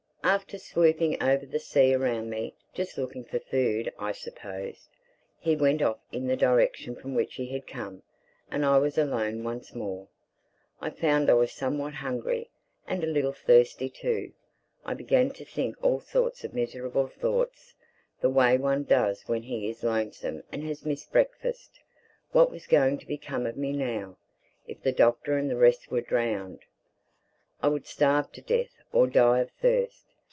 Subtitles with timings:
[0.23, 4.87] After swooping over the sea around me (just looking for food, I supposed)
[5.39, 8.03] he went off in the direction from which he had come.
[8.49, 10.07] And I was alone once more.
[10.79, 14.31] I found I was somewhat hungry—and a little thirsty too.
[14.85, 17.73] I began to think all sorts of miserable thoughts,
[18.21, 21.81] the way one does when he is lonesome and has missed breakfast.
[22.31, 24.17] What was going to become of me now,
[24.67, 26.59] if the Doctor and the rest were drowned?
[27.63, 30.05] I would starve to death or die of thirst.